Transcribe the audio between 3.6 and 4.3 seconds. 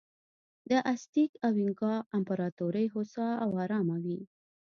ارامه وې.